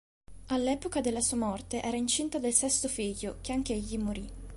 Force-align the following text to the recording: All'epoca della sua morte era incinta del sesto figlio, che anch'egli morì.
All'epoca 0.47 0.99
della 0.99 1.21
sua 1.21 1.37
morte 1.37 1.79
era 1.83 1.95
incinta 1.95 2.39
del 2.39 2.53
sesto 2.53 2.87
figlio, 2.87 3.37
che 3.41 3.51
anch'egli 3.53 3.99
morì. 3.99 4.27